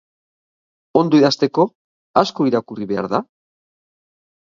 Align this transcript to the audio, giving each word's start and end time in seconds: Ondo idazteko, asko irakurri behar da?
Ondo 1.01 1.19
idazteko, 1.19 1.67
asko 2.25 2.51
irakurri 2.53 2.91
behar 2.97 3.15
da? 3.15 3.25